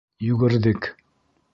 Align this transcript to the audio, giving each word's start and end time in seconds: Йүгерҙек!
Йүгерҙек! 0.29 0.91